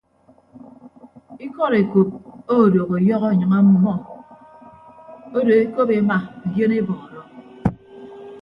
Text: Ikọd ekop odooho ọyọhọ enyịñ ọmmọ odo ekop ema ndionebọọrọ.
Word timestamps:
Ikọd 1.45 1.73
ekop 1.81 2.09
odooho 2.55 2.93
ọyọhọ 2.99 3.25
enyịñ 3.33 3.51
ọmmọ 3.59 3.93
odo 5.37 5.51
ekop 5.63 5.89
ema 5.97 6.17
ndionebọọrọ. 6.47 7.21